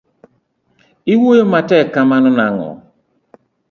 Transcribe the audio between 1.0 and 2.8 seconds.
iwuoyo matek kamano nang'o?